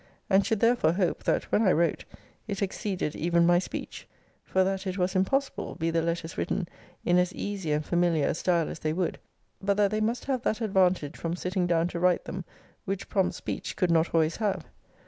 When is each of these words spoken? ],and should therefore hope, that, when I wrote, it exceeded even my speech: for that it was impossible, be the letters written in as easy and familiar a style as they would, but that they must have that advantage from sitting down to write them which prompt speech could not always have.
],and 0.31 0.47
should 0.47 0.61
therefore 0.61 0.93
hope, 0.93 1.21
that, 1.25 1.43
when 1.51 1.61
I 1.61 1.71
wrote, 1.73 2.05
it 2.47 2.63
exceeded 2.63 3.15
even 3.15 3.45
my 3.45 3.59
speech: 3.59 4.07
for 4.43 4.63
that 4.63 4.87
it 4.87 4.97
was 4.97 5.15
impossible, 5.15 5.75
be 5.75 5.91
the 5.91 6.01
letters 6.01 6.39
written 6.39 6.67
in 7.05 7.19
as 7.19 7.31
easy 7.33 7.71
and 7.71 7.85
familiar 7.85 8.25
a 8.25 8.33
style 8.33 8.67
as 8.67 8.79
they 8.79 8.93
would, 8.93 9.19
but 9.61 9.77
that 9.77 9.91
they 9.91 10.01
must 10.01 10.25
have 10.25 10.41
that 10.41 10.59
advantage 10.59 11.17
from 11.17 11.35
sitting 11.35 11.67
down 11.67 11.87
to 11.89 11.99
write 11.99 12.25
them 12.25 12.45
which 12.83 13.09
prompt 13.09 13.35
speech 13.35 13.75
could 13.75 13.91
not 13.91 14.15
always 14.15 14.37
have. 14.37 14.65